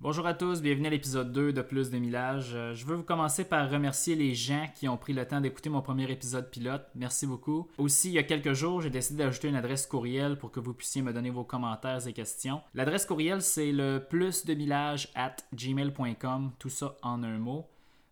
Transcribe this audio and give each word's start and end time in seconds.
Bonjour 0.00 0.26
à 0.26 0.34
tous, 0.34 0.60
bienvenue 0.60 0.88
à 0.88 0.90
l'épisode 0.90 1.32
2 1.32 1.52
de 1.52 1.62
Plus 1.62 1.90
de 1.90 1.98
Millage. 1.98 2.50
Euh, 2.54 2.74
Je 2.74 2.84
veux 2.84 2.96
vous 2.96 3.02
commencer 3.02 3.44
par 3.44 3.70
remercier 3.70 4.14
les 4.14 4.34
gens 4.34 4.66
qui 4.74 4.86
ont 4.88 4.98
pris 4.98 5.12
le 5.14 5.26
temps 5.26 5.40
d'écouter 5.40 5.70
mon 5.70 5.80
premier 5.80 6.10
épisode 6.10 6.50
pilote. 6.50 6.84
Merci 6.94 7.26
beaucoup. 7.26 7.68
Aussi, 7.78 8.08
il 8.10 8.14
y 8.14 8.18
a 8.18 8.22
quelques 8.22 8.52
jours, 8.52 8.82
j'ai 8.82 8.90
décidé 8.90 9.24
d'ajouter 9.24 9.48
une 9.48 9.56
adresse 9.56 9.86
courriel 9.86 10.36
pour 10.36 10.50
que 10.52 10.60
vous 10.60 10.74
puissiez 10.74 11.00
me 11.00 11.12
donner 11.12 11.30
vos 11.30 11.44
commentaires 11.44 12.06
et 12.06 12.12
questions. 12.12 12.60
L'adresse 12.74 13.06
courriel, 13.06 13.40
c'est 13.40 13.72
le 13.72 14.04
plus 14.06 14.44
de 14.44 14.52
millage 14.54 15.08
at 15.14 15.36
gmail.com, 15.54 16.52
tout 16.58 16.68
ça 16.68 16.94
en 17.02 17.22
un 17.22 17.38
mot. 17.38 17.66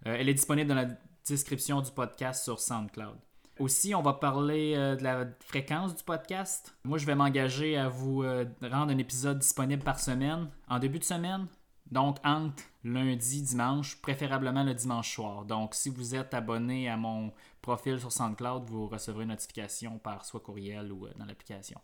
Euh, 0.07 0.17
elle 0.19 0.29
est 0.29 0.35
disponible 0.35 0.69
dans 0.69 0.77
la 0.77 0.87
description 1.27 1.83
du 1.83 1.91
podcast 1.91 2.45
sur 2.45 2.61
SoundCloud. 2.61 3.19
Aussi, 3.61 3.95
on 3.95 4.01
va 4.01 4.15
parler 4.15 4.73
euh, 4.75 4.97
de 4.97 5.05
la 5.05 5.27
fréquence 5.41 5.95
du 5.95 6.03
podcast. 6.03 6.75
Moi, 6.83 6.97
je 6.97 7.05
vais 7.05 7.15
m'engager 7.15 7.77
à 7.77 7.91
vous 7.91 8.23
euh, 8.23 8.47
rendre 8.63 8.91
un 8.91 8.97
épisode 8.97 9.39
disponible 9.39 9.83
par 9.83 10.01
semaine, 10.01 10.49
en 10.67 10.79
début 10.79 10.99
de 10.99 11.05
semaine. 11.05 11.47
Donc, 11.91 12.17
entre 12.25 12.63
lundi, 12.85 13.43
dimanche, 13.43 14.01
préférablement 14.01 14.65
le 14.65 14.73
dimanche 14.73 15.15
soir. 15.15 15.45
Donc, 15.45 15.75
si 15.75 15.91
vous 15.91 16.15
êtes 16.15 16.33
abonné 16.33 16.89
à 16.89 16.97
mon 16.97 17.35
profil 17.61 18.01
sur 18.01 18.11
SoundCloud, 18.11 18.65
vous 18.65 18.87
recevrez 18.89 19.25
une 19.25 19.29
notification 19.29 19.99
par 19.99 20.25
soit 20.25 20.41
courriel 20.41 20.91
ou 20.91 21.05
euh, 21.05 21.11
dans 21.19 21.27
l'application. 21.27 21.79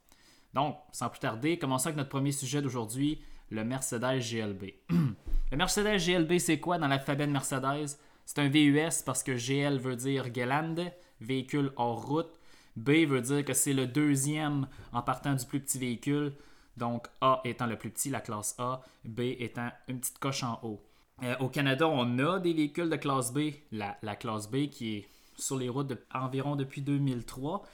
Donc, 0.55 0.79
sans 0.93 1.11
plus 1.11 1.20
tarder, 1.20 1.59
commençons 1.59 1.89
avec 1.89 1.98
notre 1.98 2.09
premier 2.09 2.33
sujet 2.33 2.62
d'aujourd'hui, 2.62 3.20
le 3.51 3.65
Mercedes 3.65 4.23
GLB. 4.23 4.65
le 5.51 5.56
Mercedes 5.59 5.98
GLB, 5.98 6.39
c'est 6.39 6.59
quoi 6.59 6.79
dans 6.79 6.89
l'alphabet 6.89 7.27
de 7.27 7.33
Mercedes? 7.33 7.98
C'est 8.25 8.39
un 8.39 8.48
VUS 8.48 9.03
parce 9.05 9.23
que 9.23 9.37
GL 9.37 9.79
veut 9.79 9.95
dire 9.95 10.33
Gelande, 10.34 10.91
véhicule 11.20 11.73
hors 11.77 12.06
route. 12.06 12.30
B 12.77 13.06
veut 13.06 13.23
dire 13.23 13.45
que 13.45 13.55
c'est 13.55 13.73
le 13.73 13.87
deuxième 13.87 14.66
en 14.93 15.02
partant 15.02 15.34
du 15.34 15.45
plus 15.47 15.61
petit 15.61 15.79
véhicule. 15.79 16.33
Donc 16.77 17.06
A 17.20 17.41
étant 17.45 17.67
le 17.67 17.77
plus 17.77 17.91
petit, 17.91 18.11
la 18.11 18.20
classe 18.20 18.55
A, 18.59 18.83
B 19.05 19.20
étant 19.39 19.70
une 19.89 19.98
petite 19.98 20.19
coche 20.19 20.42
en 20.42 20.61
haut. 20.62 20.83
Euh, 21.22 21.34
au 21.41 21.48
Canada, 21.48 21.89
on 21.89 22.19
a 22.19 22.39
des 22.39 22.53
véhicules 22.53 22.91
de 22.91 22.97
classe 22.97 23.33
B, 23.33 23.53
la, 23.72 23.97
la 24.03 24.17
classe 24.17 24.50
B 24.50 24.69
qui 24.69 24.97
est 24.97 25.09
sur 25.39 25.56
les 25.56 25.69
routes 25.69 25.92
environ 26.12 26.56
depuis 26.56 26.83
2003. 26.83 27.64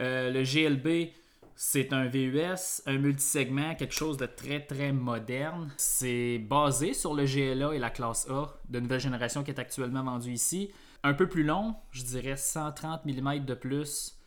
Euh, 0.00 0.30
le 0.30 0.42
GLB, 0.42 1.12
c'est 1.54 1.92
un 1.92 2.06
VUS, 2.06 2.82
un 2.86 2.98
multisegment, 2.98 3.74
quelque 3.74 3.94
chose 3.94 4.16
de 4.16 4.26
très 4.26 4.60
très 4.60 4.92
moderne. 4.92 5.70
C'est 5.76 6.38
basé 6.38 6.94
sur 6.94 7.14
le 7.14 7.24
GLA 7.24 7.74
et 7.74 7.78
la 7.78 7.90
classe 7.90 8.28
A 8.30 8.54
de 8.68 8.80
nouvelle 8.80 9.00
génération 9.00 9.42
qui 9.42 9.50
est 9.50 9.58
actuellement 9.58 10.02
vendu 10.02 10.32
ici. 10.32 10.70
Un 11.04 11.14
peu 11.14 11.28
plus 11.28 11.42
long, 11.42 11.74
je 11.90 12.02
dirais 12.04 12.36
130 12.36 13.04
mm 13.04 13.44
de 13.44 13.54
plus 13.54 14.18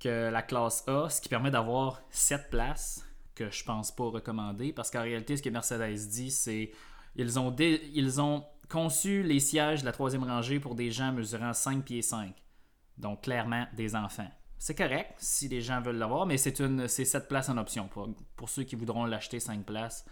que 0.00 0.30
la 0.30 0.42
classe 0.42 0.86
A, 0.88 1.10
ce 1.10 1.20
qui 1.20 1.28
permet 1.28 1.50
d'avoir 1.50 2.00
7 2.10 2.50
places 2.50 3.04
que 3.34 3.50
je 3.50 3.62
pense 3.64 3.94
pas 3.94 4.04
recommander 4.04 4.72
parce 4.72 4.90
qu'en 4.90 5.02
réalité, 5.02 5.36
ce 5.36 5.42
que 5.42 5.50
Mercedes 5.50 6.08
dit, 6.10 6.30
c'est 6.30 6.72
ils 7.16 7.38
ont, 8.20 8.44
conçu 8.68 9.22
les 9.22 9.40
sièges 9.40 9.80
de 9.80 9.86
la 9.86 9.92
troisième 9.92 10.24
rangée 10.24 10.60
pour 10.60 10.74
des 10.74 10.90
gens 10.90 11.12
mesurant 11.12 11.54
5 11.54 11.84
pieds 11.84 12.02
5. 12.02 12.34
Donc, 12.98 13.22
clairement, 13.22 13.66
des 13.74 13.96
enfants. 13.96 14.30
C'est 14.58 14.74
correct 14.74 15.14
si 15.16 15.48
les 15.48 15.62
gens 15.62 15.80
veulent 15.80 15.96
l'avoir, 15.96 16.26
mais 16.26 16.36
c'est 16.36 16.60
une 16.60 16.86
c'est 16.86 17.06
7 17.06 17.28
places 17.28 17.48
en 17.48 17.56
option. 17.56 17.88
Pour, 17.88 18.10
pour 18.36 18.48
ceux 18.48 18.64
qui 18.64 18.76
voudront 18.76 19.06
l'acheter 19.06 19.40
5 19.40 19.64
places, 19.64 20.04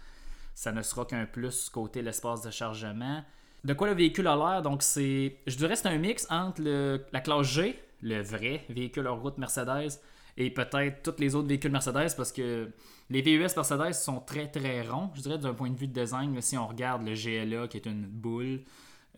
ça 0.55 0.71
ne 0.71 0.81
sera 0.81 1.05
qu'un 1.05 1.25
plus 1.25 1.69
côté 1.69 2.01
l'espace 2.01 2.41
de 2.41 2.49
chargement. 2.49 3.23
De 3.67 3.73
quoi 3.73 3.89
le 3.89 3.95
véhicule 3.95 4.27
a 4.27 4.35
l'air 4.37 4.61
Donc, 4.61 4.81
c'est. 4.81 5.39
Je 5.45 5.57
dirais 5.57 5.75
c'est 5.75 5.89
un 5.89 5.97
mix 5.97 6.25
entre 6.29 6.61
la 7.11 7.19
classe 7.19 7.47
G, 7.47 7.77
le 8.01 8.21
vrai 8.21 8.63
véhicule 8.69 9.07
hors 9.07 9.19
route 9.19 9.37
Mercedes, 9.37 9.99
et 10.37 10.49
peut-être 10.51 11.03
tous 11.03 11.19
les 11.19 11.35
autres 11.35 11.49
véhicules 11.49 11.73
Mercedes, 11.73 12.15
parce 12.15 12.31
que 12.31 12.71
les 13.09 13.21
VUS 13.21 13.53
Mercedes 13.57 13.91
sont 13.91 14.21
très 14.21 14.47
très 14.47 14.83
ronds, 14.83 15.11
je 15.15 15.21
dirais, 15.21 15.37
d'un 15.37 15.53
point 15.53 15.69
de 15.69 15.77
vue 15.77 15.89
de 15.89 15.99
design. 15.99 16.41
si 16.41 16.57
on 16.57 16.65
regarde 16.65 17.05
le 17.05 17.13
GLA 17.13 17.67
qui 17.67 17.75
est 17.75 17.85
une 17.85 18.05
boule, 18.05 18.61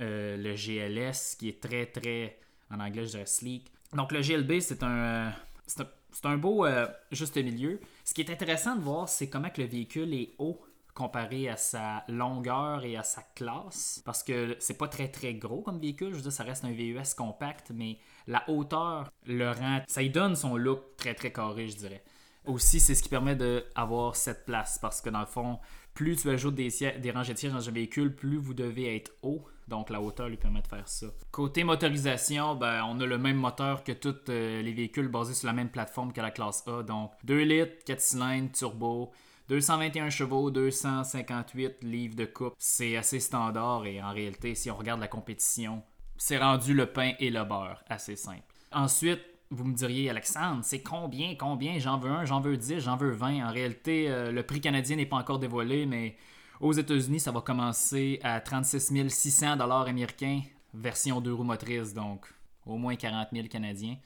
euh, 0.01 0.35
le 0.35 0.55
GLS 0.55 1.35
qui 1.37 1.49
est 1.49 1.61
très 1.61 1.85
très. 1.85 2.39
En 2.71 2.79
anglais, 2.79 3.05
je 3.05 3.11
dirais 3.11 3.27
sleek. 3.27 3.71
Donc, 3.93 4.11
le 4.11 4.21
GLB, 4.21 4.61
c'est 4.61 4.81
un. 4.81 5.31
c'est 5.67 5.81
un, 5.81 6.29
un 6.31 6.37
beau 6.37 6.65
euh, 6.65 6.87
juste 7.11 7.37
milieu. 7.37 7.79
Ce 8.03 8.15
qui 8.15 8.21
est 8.21 8.31
intéressant 8.31 8.75
de 8.75 8.81
voir, 8.81 9.09
c'est 9.09 9.29
comment 9.29 9.49
le 9.55 9.65
véhicule 9.65 10.11
est 10.15 10.31
haut 10.39 10.59
comparé 10.99 11.47
à 11.47 11.55
sa 11.55 12.03
longueur 12.09 12.83
et 12.83 12.97
à 12.97 13.03
sa 13.03 13.21
classe. 13.33 14.01
Parce 14.03 14.21
que 14.21 14.57
c'est 14.59 14.77
pas 14.77 14.89
très 14.89 15.07
très 15.07 15.33
gros 15.33 15.61
comme 15.61 15.79
véhicule. 15.79 16.09
Je 16.11 16.17
veux 16.17 16.21
dire, 16.21 16.33
ça 16.33 16.43
reste 16.43 16.65
un 16.65 16.71
VUS 16.71 17.15
compact, 17.17 17.71
mais 17.73 17.97
la 18.27 18.47
hauteur 18.49 19.09
le 19.25 19.49
rend. 19.49 19.81
Ça 19.87 20.01
lui 20.01 20.09
donne 20.09 20.35
son 20.35 20.57
look 20.57 20.97
très 20.97 21.13
très 21.13 21.31
carré, 21.31 21.69
je 21.69 21.77
dirais. 21.77 22.03
Aussi, 22.45 22.81
c'est 22.81 22.95
ce 22.95 23.03
qui 23.03 23.09
permet 23.09 23.35
d'avoir 23.35 24.17
cette 24.17 24.45
place. 24.45 24.77
Parce 24.77 24.99
que 24.99 25.09
dans 25.09 25.21
le 25.21 25.25
fond, 25.25 25.59
plus 25.93 26.17
tu 26.17 26.29
ajoutes 26.29 26.55
des, 26.55 26.69
des 26.99 27.11
rangées 27.11 27.33
de 27.33 27.39
sièges 27.39 27.53
dans 27.53 27.69
un 27.69 27.71
véhicule, 27.71 28.13
plus 28.13 28.37
vous 28.37 28.53
devez 28.53 28.93
être 28.97 29.11
haut. 29.23 29.45
Donc 29.69 29.89
la 29.91 30.01
hauteur 30.01 30.27
lui 30.27 30.37
permet 30.37 30.61
de 30.61 30.67
faire 30.67 30.87
ça. 30.89 31.07
Côté 31.31 31.63
motorisation, 31.63 32.55
ben, 32.55 32.83
on 32.89 32.99
a 32.99 33.05
le 33.05 33.17
même 33.17 33.37
moteur 33.37 33.85
que 33.85 33.93
tous 33.93 34.15
euh, 34.29 34.61
les 34.61 34.73
véhicules 34.73 35.07
basés 35.07 35.35
sur 35.35 35.47
la 35.47 35.53
même 35.53 35.69
plateforme 35.69 36.11
que 36.11 36.19
la 36.19 36.31
classe 36.31 36.67
A. 36.67 36.83
Donc 36.83 37.11
2 37.23 37.43
litres, 37.43 37.85
4 37.85 38.01
cylindres, 38.01 38.51
turbo. 38.51 39.11
221 39.49 40.11
chevaux, 40.11 40.51
258 40.51 41.77
livres 41.81 42.15
de 42.15 42.25
coupe, 42.25 42.53
c'est 42.59 42.95
assez 42.95 43.19
standard 43.19 43.83
et 43.87 43.99
en 43.99 44.11
réalité, 44.11 44.53
si 44.53 44.69
on 44.69 44.77
regarde 44.77 44.99
la 44.99 45.07
compétition, 45.07 45.81
c'est 46.17 46.37
rendu 46.37 46.75
le 46.75 46.85
pain 46.85 47.13
et 47.19 47.31
le 47.31 47.43
beurre, 47.43 47.83
assez 47.89 48.15
simple. 48.15 48.43
Ensuite, 48.71 49.21
vous 49.49 49.63
me 49.63 49.73
diriez, 49.73 50.07
Alexandre, 50.11 50.59
c'est 50.63 50.83
combien, 50.83 51.33
combien? 51.35 51.79
J'en 51.79 51.97
veux 51.97 52.11
un, 52.11 52.25
j'en 52.25 52.41
veux 52.41 52.57
10, 52.57 52.81
j'en 52.81 52.95
veux 52.95 53.09
20. 53.09 53.47
En 53.47 53.51
réalité, 53.51 54.07
euh, 54.07 54.31
le 54.31 54.43
prix 54.43 54.61
canadien 54.61 54.97
n'est 54.97 55.07
pas 55.07 55.17
encore 55.17 55.39
dévoilé, 55.39 55.87
mais 55.87 56.15
aux 56.59 56.73
États-Unis, 56.73 57.19
ça 57.19 57.31
va 57.31 57.41
commencer 57.41 58.19
à 58.21 58.39
36 58.41 59.09
600 59.09 59.55
dollars 59.55 59.87
américains, 59.87 60.41
version 60.75 61.21
deux 61.21 61.33
roues 61.33 61.43
motrices, 61.43 61.95
donc 61.95 62.31
au 62.67 62.77
moins 62.77 62.95
40 62.95 63.29
000 63.33 63.47
canadiens. 63.47 63.97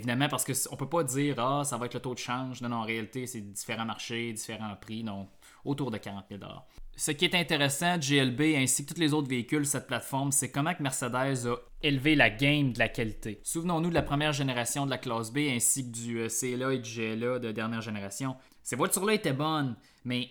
Évidemment, 0.00 0.28
parce 0.28 0.46
qu'on 0.46 0.76
peut 0.76 0.88
pas 0.88 1.04
dire 1.04 1.38
ah 1.38 1.62
ça 1.62 1.76
va 1.76 1.84
être 1.84 1.92
le 1.92 2.00
taux 2.00 2.14
de 2.14 2.18
change. 2.18 2.62
Non, 2.62 2.70
non, 2.70 2.76
en 2.76 2.84
réalité, 2.84 3.26
c'est 3.26 3.42
différents 3.42 3.84
marchés, 3.84 4.32
différents 4.32 4.74
prix, 4.76 5.04
donc 5.04 5.28
autour 5.62 5.90
de 5.90 5.98
40 5.98 6.24
000 6.30 6.40
Ce 6.96 7.10
qui 7.10 7.26
est 7.26 7.34
intéressant 7.34 7.98
de 7.98 8.02
GLB 8.02 8.56
ainsi 8.56 8.86
que 8.86 8.94
tous 8.94 8.98
les 9.00 9.12
autres 9.12 9.28
véhicules 9.28 9.66
cette 9.66 9.86
plateforme, 9.86 10.32
c'est 10.32 10.50
comment 10.50 10.72
que 10.72 10.82
Mercedes 10.82 11.46
a 11.46 11.56
élevé 11.82 12.14
la 12.14 12.30
game 12.30 12.72
de 12.72 12.78
la 12.78 12.88
qualité. 12.88 13.42
Souvenons-nous 13.44 13.90
de 13.90 13.94
la 13.94 14.00
première 14.00 14.32
génération 14.32 14.86
de 14.86 14.90
la 14.90 14.96
classe 14.96 15.30
B 15.30 15.40
ainsi 15.50 15.84
que 15.84 15.94
du 15.94 16.18
euh, 16.20 16.28
CLA 16.28 16.72
et 16.72 16.78
du 16.78 16.90
GLA 16.90 17.38
de 17.38 17.52
dernière 17.52 17.82
génération. 17.82 18.36
Ces 18.62 18.76
voitures-là 18.76 19.12
étaient 19.12 19.34
bonnes, 19.34 19.76
mais 20.04 20.30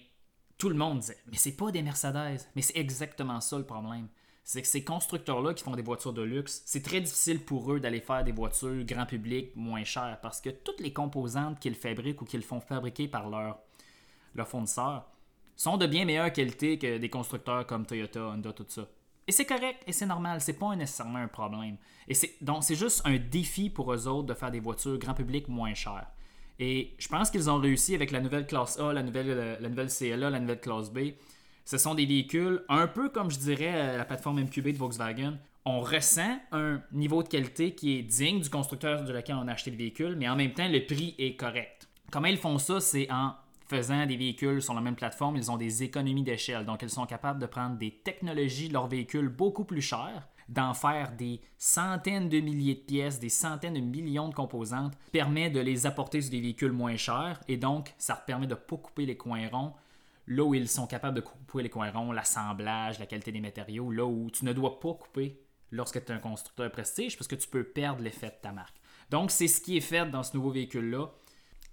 tout 0.57 0.69
le 0.69 0.75
monde 0.75 1.01
disait 1.01 1.17
mais 1.27 1.37
c'est 1.37 1.55
pas 1.55 1.69
des 1.69 1.83
Mercedes. 1.83 2.41
Mais 2.55 2.63
c'est 2.63 2.77
exactement 2.77 3.39
ça 3.39 3.59
le 3.59 3.67
problème. 3.67 4.07
C'est 4.51 4.63
que 4.63 4.67
ces 4.67 4.83
constructeurs-là 4.83 5.53
qui 5.53 5.63
font 5.63 5.75
des 5.75 5.83
voitures 5.83 6.11
de 6.11 6.23
luxe, 6.23 6.63
c'est 6.65 6.81
très 6.81 7.01
difficile 7.01 7.39
pour 7.39 7.71
eux 7.71 7.79
d'aller 7.79 7.99
faire 7.99 8.23
des 8.23 8.31
voitures 8.31 8.83
grand 8.83 9.05
public 9.05 9.55
moins 9.55 9.83
chères 9.83 10.17
parce 10.23 10.41
que 10.41 10.49
toutes 10.49 10.79
les 10.79 10.91
composantes 10.91 11.59
qu'ils 11.59 11.75
fabriquent 11.75 12.23
ou 12.23 12.25
qu'ils 12.25 12.41
font 12.41 12.59
fabriquer 12.59 13.07
par 13.07 13.29
leur, 13.29 13.59
leur 14.33 14.47
fournisseur 14.47 15.05
sont 15.55 15.77
de 15.77 15.85
bien 15.85 16.03
meilleure 16.03 16.33
qualité 16.33 16.79
que 16.79 16.97
des 16.97 17.09
constructeurs 17.11 17.67
comme 17.67 17.85
Toyota, 17.85 18.21
Honda, 18.21 18.51
tout 18.51 18.65
ça. 18.69 18.87
Et 19.27 19.31
c'est 19.31 19.45
correct 19.45 19.83
et 19.85 19.91
c'est 19.91 20.07
normal, 20.07 20.41
c'est 20.41 20.53
pas 20.53 20.75
nécessairement 20.75 21.19
un 21.19 21.27
problème. 21.27 21.77
Et 22.07 22.15
c'est 22.15 22.33
donc 22.41 22.63
c'est 22.63 22.73
juste 22.73 23.03
un 23.05 23.17
défi 23.17 23.69
pour 23.69 23.93
eux 23.93 24.07
autres 24.07 24.29
de 24.29 24.33
faire 24.33 24.49
des 24.49 24.61
voitures 24.61 24.97
grand 24.97 25.13
public 25.13 25.47
moins 25.47 25.75
chères. 25.75 26.07
Et 26.57 26.95
je 26.97 27.07
pense 27.07 27.29
qu'ils 27.29 27.51
ont 27.51 27.59
réussi 27.59 27.93
avec 27.93 28.09
la 28.09 28.19
nouvelle 28.19 28.47
classe 28.47 28.79
A, 28.79 28.93
la 28.93 29.03
la 29.03 29.69
nouvelle 29.69 29.89
CLA, 29.89 30.31
la 30.31 30.39
nouvelle 30.39 30.59
classe 30.59 30.89
B. 30.89 31.11
Ce 31.69 31.77
sont 31.77 31.93
des 31.93 32.07
véhicules 32.07 32.63
un 32.67 32.87
peu 32.87 33.09
comme 33.09 33.29
je 33.29 33.37
dirais 33.37 33.71
euh, 33.75 33.97
la 33.97 34.03
plateforme 34.03 34.41
MQB 34.41 34.69
de 34.69 34.77
Volkswagen. 34.77 35.37
On 35.65 35.81
ressent 35.81 36.39
un 36.51 36.81
niveau 36.91 37.21
de 37.21 37.27
qualité 37.27 37.75
qui 37.75 37.95
est 37.95 38.01
digne 38.01 38.39
du 38.39 38.49
constructeur 38.49 39.03
de 39.03 39.13
lequel 39.13 39.35
on 39.35 39.47
a 39.47 39.51
acheté 39.51 39.69
le 39.69 39.77
véhicule, 39.77 40.15
mais 40.17 40.27
en 40.27 40.35
même 40.35 40.51
temps, 40.51 40.67
le 40.67 40.83
prix 40.83 41.13
est 41.19 41.35
correct. 41.35 41.87
Comment 42.11 42.25
ils 42.25 42.39
font 42.39 42.57
ça, 42.57 42.79
c'est 42.79 43.07
en 43.11 43.35
faisant 43.67 44.07
des 44.07 44.17
véhicules 44.17 44.63
sur 44.63 44.73
la 44.73 44.81
même 44.81 44.95
plateforme, 44.95 45.35
ils 45.35 45.51
ont 45.51 45.57
des 45.57 45.83
économies 45.83 46.23
d'échelle. 46.23 46.65
Donc, 46.65 46.81
ils 46.81 46.89
sont 46.89 47.05
capables 47.05 47.39
de 47.39 47.45
prendre 47.45 47.77
des 47.77 47.91
technologies 48.03 48.69
de 48.69 48.73
leurs 48.73 48.87
véhicules 48.87 49.29
beaucoup 49.29 49.63
plus 49.63 49.83
chères, 49.83 50.27
d'en 50.47 50.73
faire 50.73 51.11
des 51.11 51.39
centaines 51.59 52.29
de 52.29 52.39
milliers 52.39 52.73
de 52.73 52.79
pièces, 52.79 53.19
des 53.19 53.29
centaines 53.29 53.75
de 53.75 53.79
millions 53.79 54.29
de 54.29 54.33
composantes, 54.33 54.97
permet 55.11 55.51
de 55.51 55.59
les 55.59 55.85
apporter 55.85 56.19
sur 56.19 56.31
des 56.31 56.41
véhicules 56.41 56.71
moins 56.71 56.97
chers 56.97 57.39
et 57.47 57.57
donc 57.57 57.93
ça 57.99 58.15
permet 58.15 58.47
de 58.47 58.55
ne 58.55 58.59
pas 58.59 58.77
couper 58.77 59.05
les 59.05 59.17
coins 59.17 59.47
ronds 59.51 59.73
là 60.29 60.43
où 60.43 60.53
ils 60.53 60.69
sont 60.69 60.87
capables 60.87 61.15
de 61.15 61.21
couper 61.21 61.63
les 61.63 61.69
coins 61.69 61.91
ronds, 61.91 62.11
l'assemblage, 62.11 62.99
la 62.99 63.07
qualité 63.07 63.31
des 63.31 63.41
matériaux, 63.41 63.91
là 63.91 64.05
où 64.05 64.29
tu 64.29 64.45
ne 64.45 64.53
dois 64.53 64.79
pas 64.79 64.93
couper 64.93 65.41
lorsque 65.71 66.05
tu 66.05 66.11
es 66.11 66.15
un 66.15 66.19
constructeur 66.19 66.71
prestige 66.71 67.17
parce 67.17 67.27
que 67.27 67.35
tu 67.35 67.47
peux 67.47 67.63
perdre 67.63 68.01
l'effet 68.01 68.27
de 68.27 68.41
ta 68.41 68.51
marque. 68.51 68.77
Donc, 69.09 69.31
c'est 69.31 69.47
ce 69.47 69.59
qui 69.59 69.75
est 69.75 69.81
fait 69.81 70.09
dans 70.09 70.23
ce 70.23 70.37
nouveau 70.37 70.51
véhicule-là. 70.51 71.07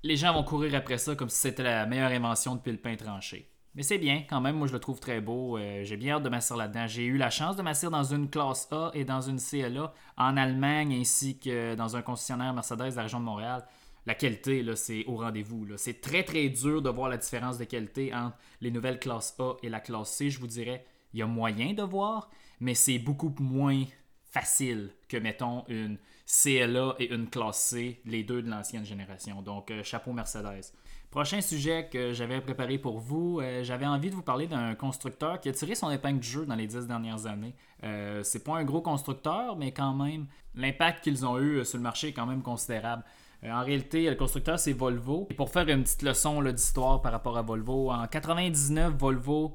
Les 0.02 0.16
gens 0.16 0.32
vont 0.32 0.42
courir 0.42 0.74
après 0.74 0.98
ça 0.98 1.14
comme 1.14 1.28
si 1.28 1.38
c'était 1.38 1.62
la 1.62 1.86
meilleure 1.86 2.10
invention 2.10 2.56
depuis 2.56 2.72
le 2.72 2.78
pain 2.78 2.96
tranché. 2.96 3.52
Mais 3.74 3.82
c'est 3.82 3.98
bien, 3.98 4.22
quand 4.28 4.40
même, 4.40 4.56
moi 4.56 4.66
je 4.66 4.72
le 4.72 4.78
trouve 4.78 5.00
très 5.00 5.20
beau. 5.20 5.58
Euh, 5.58 5.84
j'ai 5.84 5.98
bien 5.98 6.16
hâte 6.16 6.22
de 6.22 6.30
m'asseoir 6.30 6.58
là-dedans. 6.58 6.86
J'ai 6.86 7.04
eu 7.04 7.18
la 7.18 7.28
chance 7.28 7.56
de 7.56 7.62
m'asseoir 7.62 7.92
dans 7.92 8.04
une 8.04 8.30
classe 8.30 8.68
A 8.72 8.90
et 8.94 9.04
dans 9.04 9.20
une 9.20 9.38
CLA 9.38 9.92
en 10.16 10.36
Allemagne 10.38 10.96
ainsi 10.98 11.38
que 11.38 11.74
dans 11.74 11.94
un 11.94 12.00
concessionnaire 12.00 12.54
Mercedes 12.54 12.92
de 12.92 12.96
la 12.96 13.02
région 13.02 13.20
de 13.20 13.26
Montréal. 13.26 13.66
La 14.06 14.14
qualité, 14.14 14.64
c'est 14.76 15.04
au 15.06 15.16
rendez-vous. 15.16 15.66
C'est 15.76 16.00
très, 16.00 16.22
très 16.22 16.48
dur 16.48 16.80
de 16.80 16.90
voir 16.90 17.08
la 17.08 17.16
différence 17.16 17.58
de 17.58 17.64
qualité 17.64 18.14
entre 18.14 18.36
les 18.60 18.70
nouvelles 18.70 19.00
classes 19.00 19.34
A 19.40 19.54
et 19.62 19.68
la 19.68 19.80
classe 19.80 20.10
C. 20.10 20.30
Je 20.30 20.38
vous 20.38 20.46
dirais, 20.46 20.84
il 21.12 21.18
y 21.18 21.22
a 21.22 21.26
moyen 21.26 21.72
de 21.72 21.82
voir, 21.82 22.30
mais 22.60 22.74
c'est 22.74 22.98
beaucoup 22.98 23.34
moins 23.40 23.84
facile 24.30 24.90
que, 25.08 25.16
mettons, 25.16 25.64
une 25.68 25.98
CLA 26.26 26.94
et 26.98 27.12
une 27.12 27.28
classe 27.28 27.58
C, 27.58 28.00
les 28.04 28.22
deux 28.22 28.42
de 28.42 28.50
l'ancienne 28.50 28.84
génération. 28.84 29.42
Donc, 29.42 29.70
euh, 29.70 29.82
chapeau 29.82 30.12
Mercedes. 30.12 30.72
Prochain 31.10 31.40
sujet 31.40 31.88
que 31.90 32.12
j'avais 32.12 32.40
préparé 32.40 32.78
pour 32.78 32.98
vous, 32.98 33.40
euh, 33.40 33.64
j'avais 33.64 33.86
envie 33.86 34.10
de 34.10 34.14
vous 34.14 34.22
parler 34.22 34.46
d'un 34.46 34.74
constructeur 34.74 35.40
qui 35.40 35.48
a 35.48 35.52
tiré 35.52 35.74
son 35.74 35.90
épingle 35.90 36.20
du 36.20 36.28
jeu 36.28 36.46
dans 36.46 36.56
les 36.56 36.66
dix 36.66 36.86
dernières 36.86 37.26
années. 37.26 37.54
Euh, 37.84 38.22
c'est 38.22 38.44
pas 38.44 38.56
un 38.56 38.64
gros 38.64 38.82
constructeur, 38.82 39.56
mais 39.56 39.72
quand 39.72 39.94
même, 39.94 40.26
l'impact 40.54 41.02
qu'ils 41.02 41.24
ont 41.24 41.38
eu 41.40 41.64
sur 41.64 41.78
le 41.78 41.82
marché 41.82 42.08
est 42.08 42.12
quand 42.12 42.26
même 42.26 42.42
considérable. 42.42 43.04
En 43.44 43.62
réalité, 43.62 44.08
le 44.08 44.16
constructeur, 44.16 44.58
c'est 44.58 44.72
Volvo. 44.72 45.26
Et 45.30 45.34
pour 45.34 45.50
faire 45.50 45.68
une 45.68 45.82
petite 45.82 46.02
leçon 46.02 46.42
d'histoire 46.42 47.00
par 47.00 47.12
rapport 47.12 47.38
à 47.38 47.42
Volvo, 47.42 47.90
en 47.90 48.06
99, 48.06 48.94
Volvo 48.94 49.54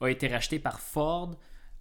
a 0.00 0.10
été 0.10 0.28
racheté 0.28 0.58
par 0.58 0.80
Ford 0.80 1.30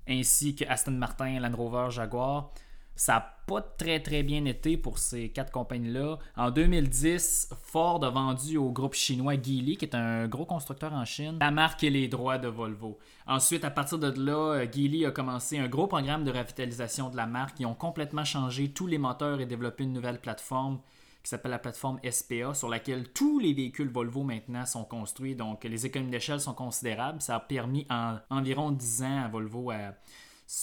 ainsi 0.07 0.55
que 0.55 0.65
Aston 0.65 0.91
Martin, 0.91 1.39
Land 1.39 1.55
Rover, 1.55 1.87
Jaguar. 1.89 2.51
Ça 2.95 3.13
n'a 3.13 3.33
pas 3.47 3.61
très 3.61 3.99
très 4.01 4.21
bien 4.21 4.45
été 4.45 4.77
pour 4.77 4.99
ces 4.99 5.29
quatre 5.29 5.51
compagnies-là. 5.51 6.19
En 6.37 6.51
2010, 6.51 7.49
Ford 7.63 8.03
a 8.05 8.11
vendu 8.11 8.57
au 8.57 8.69
groupe 8.69 8.93
chinois 8.93 9.33
Geely, 9.33 9.77
qui 9.77 9.85
est 9.85 9.95
un 9.95 10.27
gros 10.27 10.45
constructeur 10.45 10.93
en 10.93 11.03
Chine, 11.03 11.39
la 11.41 11.49
marque 11.49 11.83
et 11.83 11.89
les 11.89 12.07
droits 12.07 12.37
de 12.37 12.47
Volvo. 12.47 12.99
Ensuite, 13.25 13.65
à 13.65 13.71
partir 13.71 13.97
de 13.97 14.13
là, 14.23 14.63
Geely 14.71 15.07
a 15.07 15.11
commencé 15.11 15.57
un 15.57 15.67
gros 15.67 15.87
programme 15.87 16.23
de 16.23 16.31
revitalisation 16.31 17.09
de 17.09 17.17
la 17.17 17.25
marque. 17.25 17.59
Ils 17.59 17.65
ont 17.65 17.73
complètement 17.73 18.25
changé 18.25 18.69
tous 18.69 18.85
les 18.85 18.99
moteurs 18.99 19.41
et 19.41 19.47
développé 19.47 19.85
une 19.85 19.93
nouvelle 19.93 20.21
plateforme 20.21 20.79
qui 21.23 21.29
s'appelle 21.29 21.51
la 21.51 21.59
plateforme 21.59 21.99
SPA, 22.09 22.53
sur 22.53 22.67
laquelle 22.67 23.07
tous 23.13 23.39
les 23.39 23.53
véhicules 23.53 23.89
Volvo 23.89 24.23
maintenant 24.23 24.65
sont 24.65 24.83
construits. 24.83 25.35
Donc, 25.35 25.63
les 25.63 25.85
économies 25.85 26.11
d'échelle 26.11 26.41
sont 26.41 26.53
considérables. 26.53 27.21
Ça 27.21 27.37
a 27.37 27.39
permis 27.39 27.87
en 27.89 28.17
environ 28.29 28.71
10 28.71 29.03
ans 29.03 29.23
à 29.23 29.27
Volvo 29.29 29.71
à 29.71 29.93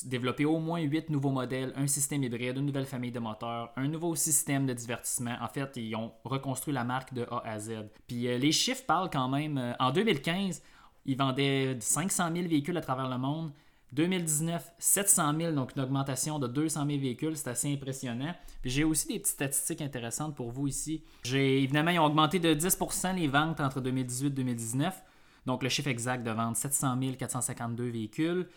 développer 0.04 0.44
au 0.44 0.58
moins 0.58 0.80
8 0.80 1.08
nouveaux 1.10 1.30
modèles, 1.30 1.72
un 1.76 1.86
système 1.86 2.22
hybride, 2.22 2.58
une 2.58 2.66
nouvelle 2.66 2.84
famille 2.84 3.10
de 3.10 3.18
moteurs, 3.18 3.72
un 3.76 3.88
nouveau 3.88 4.14
système 4.14 4.66
de 4.66 4.74
divertissement. 4.74 5.36
En 5.40 5.48
fait, 5.48 5.76
ils 5.76 5.96
ont 5.96 6.12
reconstruit 6.24 6.74
la 6.74 6.84
marque 6.84 7.14
de 7.14 7.26
A 7.30 7.42
à 7.44 7.58
Z. 7.58 7.88
Puis 8.06 8.28
euh, 8.28 8.38
les 8.38 8.52
chiffres 8.52 8.84
parlent 8.86 9.10
quand 9.10 9.28
même. 9.28 9.56
Euh, 9.56 9.72
en 9.78 9.90
2015, 9.90 10.62
ils 11.06 11.16
vendaient 11.16 11.76
500 11.80 12.30
000 12.34 12.48
véhicules 12.48 12.76
à 12.76 12.82
travers 12.82 13.08
le 13.08 13.16
monde. 13.18 13.50
2019, 13.92 14.72
700 14.78 15.34
000, 15.38 15.52
donc 15.52 15.74
une 15.74 15.82
augmentation 15.82 16.38
de 16.38 16.46
200 16.46 16.86
000 16.86 17.00
véhicules, 17.00 17.36
c'est 17.36 17.50
assez 17.50 17.72
impressionnant. 17.72 18.34
Puis 18.62 18.70
j'ai 18.70 18.84
aussi 18.84 19.08
des 19.08 19.18
petites 19.18 19.34
statistiques 19.34 19.82
intéressantes 19.82 20.36
pour 20.36 20.50
vous 20.50 20.68
ici. 20.68 21.02
J'ai 21.24 21.62
évidemment, 21.62 21.90
ils 21.90 21.98
ont 21.98 22.04
augmenté 22.04 22.38
de 22.38 22.54
10% 22.54 23.16
les 23.16 23.26
ventes 23.26 23.60
entre 23.60 23.80
2018 23.80 24.26
et 24.28 24.30
2019. 24.30 25.02
Donc 25.46 25.62
le 25.62 25.68
chiffre 25.68 25.88
exact 25.88 26.22
de 26.22 26.30
vente, 26.30 26.56
700 26.56 26.98
452 27.18 27.88
véhicules. 27.88 28.48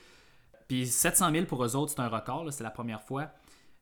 Puis 0.67 0.87
700 0.87 1.31
000 1.31 1.45
pour 1.45 1.63
eux 1.63 1.75
autres, 1.75 1.93
c'est 1.95 2.01
un 2.01 2.09
record, 2.09 2.51
c'est 2.51 2.63
la 2.63 2.71
première 2.71 3.01
fois. 3.01 3.29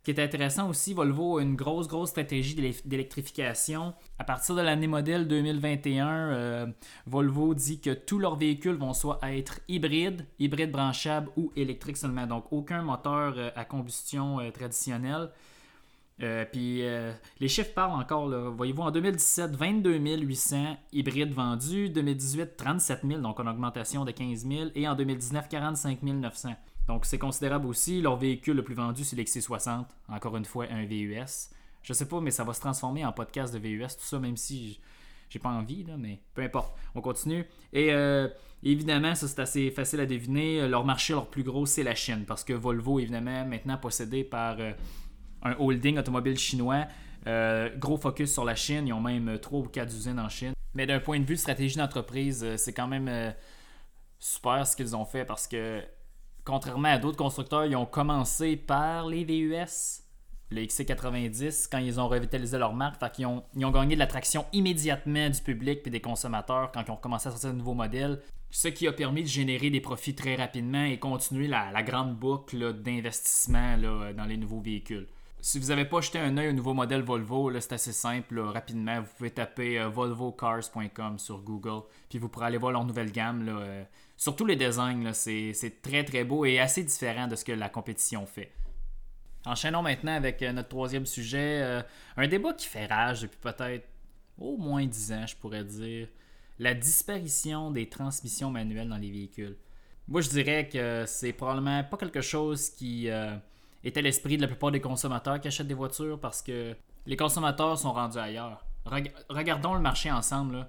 Ce 0.01 0.11
qui 0.11 0.19
est 0.19 0.23
intéressant 0.23 0.67
aussi, 0.67 0.95
Volvo 0.95 1.37
a 1.37 1.43
une 1.43 1.55
grosse, 1.55 1.87
grosse 1.87 2.09
stratégie 2.09 2.55
d'électrification. 2.85 3.93
À 4.17 4.23
partir 4.23 4.55
de 4.55 4.61
l'année 4.61 4.87
modèle 4.87 5.27
2021, 5.27 6.07
euh, 6.09 6.67
Volvo 7.05 7.53
dit 7.53 7.79
que 7.79 7.91
tous 7.91 8.17
leurs 8.17 8.35
véhicules 8.35 8.77
vont 8.77 8.93
soit 8.93 9.19
être 9.21 9.59
hybrides, 9.67 10.25
hybrides 10.39 10.71
branchables 10.71 11.29
ou 11.37 11.51
électriques 11.55 11.97
seulement. 11.97 12.25
Donc, 12.25 12.45
aucun 12.49 12.81
moteur 12.81 13.35
euh, 13.37 13.51
à 13.55 13.63
combustion 13.63 14.39
euh, 14.39 14.49
traditionnelle. 14.49 15.29
puis 16.51 16.81
les 17.39 17.47
chiffres 17.47 17.73
parlent 17.75 17.99
encore. 18.01 18.27
Voyez-vous, 18.55 18.81
en 18.81 18.89
2017, 18.89 19.55
22 19.55 19.97
800 19.97 20.77
hybrides 20.93 21.33
vendus. 21.33 21.89
2018, 21.91 22.57
37 22.57 23.01
000, 23.07 23.21
donc 23.21 23.39
une 23.39 23.49
augmentation 23.49 24.03
de 24.03 24.09
15 24.09 24.47
000. 24.47 24.69
Et 24.73 24.87
en 24.87 24.95
2019, 24.95 25.47
45 25.47 26.01
900. 26.01 26.55
Donc 26.87 27.05
c'est 27.05 27.19
considérable 27.19 27.67
aussi. 27.67 28.01
Leur 28.01 28.17
véhicule 28.17 28.55
le 28.55 28.63
plus 28.63 28.75
vendu, 28.75 29.03
c'est 29.03 29.15
l'XC60. 29.15 29.85
Encore 30.09 30.37
une 30.37 30.45
fois, 30.45 30.65
un 30.69 30.85
VUS. 30.85 31.49
Je 31.83 31.93
sais 31.93 32.07
pas, 32.07 32.19
mais 32.21 32.31
ça 32.31 32.43
va 32.43 32.53
se 32.53 32.59
transformer 32.59 33.05
en 33.05 33.11
podcast 33.11 33.53
de 33.53 33.59
VUS, 33.59 33.87
tout 33.87 34.05
ça, 34.05 34.19
même 34.19 34.37
si 34.37 34.79
j'ai 35.31 35.39
pas 35.39 35.49
envie, 35.49 35.83
là, 35.83 35.95
mais 35.97 36.19
peu 36.33 36.41
importe. 36.41 36.77
On 36.93 37.01
continue. 37.01 37.45
Et 37.71 37.93
euh, 37.93 38.27
évidemment, 38.63 39.15
ça 39.15 39.27
c'est 39.27 39.39
assez 39.39 39.71
facile 39.71 40.01
à 40.01 40.05
deviner. 40.05 40.67
Leur 40.67 40.83
marché, 40.83 41.13
leur 41.13 41.27
plus 41.27 41.43
gros, 41.43 41.65
c'est 41.65 41.83
la 41.83 41.95
Chine. 41.95 42.25
Parce 42.27 42.43
que 42.43 42.53
Volvo, 42.53 42.99
évidemment, 42.99 43.45
maintenant 43.45 43.77
possédé 43.77 44.23
par 44.23 44.59
euh, 44.59 44.73
un 45.41 45.55
holding 45.57 45.97
automobile 45.97 46.37
chinois. 46.37 46.85
Euh, 47.27 47.69
gros 47.77 47.97
focus 47.97 48.33
sur 48.33 48.43
la 48.43 48.55
Chine. 48.55 48.87
Ils 48.87 48.93
ont 48.93 48.99
même 49.01 49.39
trois 49.39 49.59
ou 49.59 49.67
quatre 49.67 49.93
usines 49.93 50.19
en 50.19 50.29
Chine. 50.29 50.53
Mais 50.73 50.85
d'un 50.85 50.99
point 50.99 51.19
de 51.19 51.25
vue 51.25 51.35
de 51.35 51.39
stratégie 51.39 51.77
d'entreprise, 51.77 52.55
c'est 52.57 52.73
quand 52.73 52.87
même 52.87 53.33
super 54.19 54.67
ce 54.67 54.75
qu'ils 54.75 54.95
ont 54.95 55.05
fait 55.05 55.25
parce 55.25 55.47
que 55.47 55.81
contrairement 56.45 56.89
à 56.89 56.97
d'autres 56.97 57.17
constructeurs, 57.17 57.65
ils 57.65 57.75
ont 57.75 57.85
commencé 57.85 58.55
par 58.55 59.07
les 59.07 59.23
VUS, 59.23 60.01
le 60.49 60.61
XC90, 60.61 61.67
quand 61.71 61.77
ils 61.77 61.99
ont 61.99 62.07
revitalisé 62.07 62.57
leur 62.57 62.73
marque. 62.73 62.99
Fait 62.99 63.25
ont, 63.25 63.43
ils 63.55 63.65
ont 63.65 63.71
gagné 63.71 63.95
de 63.95 63.99
l'attraction 63.99 64.45
immédiatement 64.53 65.29
du 65.29 65.41
public 65.41 65.81
et 65.85 65.89
des 65.89 66.01
consommateurs 66.01 66.71
quand 66.73 66.83
ils 66.85 66.91
ont 66.91 66.97
commencé 66.97 67.27
à 67.27 67.31
sortir 67.31 67.51
de 67.51 67.57
nouveaux 67.57 67.73
modèles. 67.73 68.21
Ce 68.49 68.67
qui 68.67 68.85
a 68.87 68.91
permis 68.91 69.23
de 69.23 69.29
générer 69.29 69.69
des 69.69 69.79
profits 69.79 70.13
très 70.13 70.35
rapidement 70.35 70.83
et 70.83 70.99
continuer 70.99 71.47
la, 71.47 71.83
grande 71.83 72.17
boucle 72.17 72.73
d'investissement 72.73 73.77
dans 73.77 74.25
les 74.25 74.35
nouveaux 74.35 74.59
véhicules. 74.59 75.07
Si 75.43 75.57
vous 75.57 75.69
n'avez 75.69 75.85
pas 75.85 76.01
jeté 76.01 76.19
un 76.19 76.37
œil 76.37 76.49
au 76.49 76.53
nouveau 76.53 76.75
modèle 76.75 77.01
Volvo, 77.01 77.51
c'est 77.59 77.73
assez 77.73 77.93
simple. 77.93 78.39
rapidement, 78.39 79.01
vous 79.01 79.09
pouvez 79.17 79.31
taper 79.31 79.79
euh, 79.79 79.89
volvocars.com 79.89 81.17
sur 81.17 81.39
Google, 81.41 81.81
puis 82.09 82.19
vous 82.19 82.29
pourrez 82.29 82.45
aller 82.45 82.59
voir 82.59 82.71
leur 82.71 82.85
nouvelle 82.85 83.11
gamme. 83.11 83.47
Euh, 83.49 83.83
surtout 84.17 84.45
les 84.45 84.55
designs, 84.55 85.11
c'est 85.13 85.81
très 85.81 86.03
très 86.03 86.23
beau 86.23 86.45
et 86.45 86.59
assez 86.59 86.83
différent 86.83 87.27
de 87.27 87.35
ce 87.35 87.43
que 87.43 87.53
la 87.53 87.69
compétition 87.69 88.27
fait. 88.27 88.51
Enchaînons 89.43 89.81
maintenant 89.81 90.13
avec 90.13 90.43
euh, 90.43 90.51
notre 90.51 90.69
troisième 90.69 91.07
sujet. 91.07 91.83
un 92.17 92.27
débat 92.27 92.53
qui 92.53 92.67
fait 92.67 92.85
rage 92.85 93.23
depuis 93.23 93.39
peut-être 93.41 93.87
au 94.37 94.57
moins 94.57 94.85
10 94.85 95.11
ans, 95.13 95.25
je 95.25 95.35
pourrais 95.35 95.63
dire. 95.63 96.07
La 96.59 96.75
disparition 96.75 97.71
des 97.71 97.89
transmissions 97.89 98.51
manuelles 98.51 98.89
dans 98.89 98.97
les 98.97 99.09
véhicules. 99.09 99.57
Moi, 100.07 100.21
je 100.21 100.29
dirais 100.29 100.69
que 100.71 101.05
c'est 101.07 101.33
probablement 101.33 101.83
pas 101.83 101.97
quelque 101.97 102.21
chose 102.21 102.69
qui 102.69 103.09
à 103.83 104.01
l'esprit 104.01 104.37
de 104.37 104.41
la 104.41 104.47
plupart 104.47 104.71
des 104.71 104.81
consommateurs 104.81 105.39
qui 105.39 105.47
achètent 105.47 105.67
des 105.67 105.73
voitures 105.73 106.19
parce 106.19 106.41
que 106.41 106.75
les 107.05 107.15
consommateurs 107.15 107.77
sont 107.77 107.93
rendus 107.93 108.17
ailleurs. 108.17 108.65
regardons 109.29 109.73
le 109.73 109.81
marché 109.81 110.11
ensemble. 110.11 110.67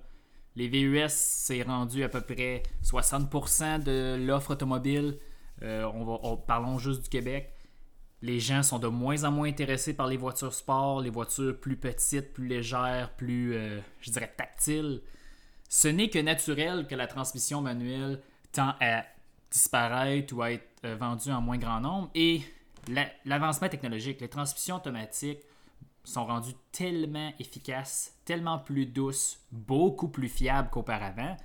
Les 0.55 0.69
VUS, 0.69 1.09
c'est 1.09 1.63
rendu 1.63 2.05
à 2.05 2.09
peu 2.09 2.21
près 2.21 2.63
60% 2.85 3.83
de 3.83 4.17
l'offre 4.27 4.53
automobile. 4.53 5.19
Euh, 5.63 5.85
on 5.85 6.37
parlons 6.37 6.79
juste 6.79 7.05
du 7.05 7.09
Québec. 7.09 7.55
Les 8.21 8.39
gens 8.39 8.63
sont 8.63 8.79
de 8.79 8.87
moins 8.87 9.25
en 9.25 9.33
moins 9.33 9.49
intéressés 9.49 9.95
par 9.95 10.07
les 10.07 10.17
voitures 10.17 10.53
sport, 10.53 11.01
les 11.01 11.11
voitures 11.11 11.59
plus 11.59 11.77
petites, 11.77 12.33
plus 12.33 12.47
légères, 12.47 13.11
plus, 13.17 13.55
euh, 13.55 13.81
je 14.01 14.11
dirais, 14.11 14.33
tactiles. 14.37 15.01
Ce 15.69 15.89
n'est 15.89 16.09
que 16.09 16.19
naturel 16.19 16.87
que 16.87 16.95
la 16.95 17.07
transmission 17.07 17.63
manuelle 17.63 18.21
tend 18.53 18.75
à 18.81 19.05
disparaître 19.51 20.35
ou 20.37 20.43
à 20.43 20.53
être 20.53 20.69
euh, 20.85 20.97
vendue 20.97 21.31
en 21.31 21.41
moins 21.41 21.59
grand 21.59 21.81
nombre. 21.81 22.11
Et 22.15 22.43
l'avancement 23.25 23.69
technologique, 23.69 24.21
les 24.21 24.29
transmissions 24.29 24.77
automatiques 24.77 25.43
sont 26.05 26.27
rendues 26.27 26.55
tellement 26.73 27.33
efficaces, 27.39 28.15
tellement 28.25 28.59
plus 28.59 28.87
douces, 28.87 29.41
beaucoup 29.53 30.09
plus 30.09 30.29
fiables 30.29 30.71
qu'auparavant, 30.71 31.37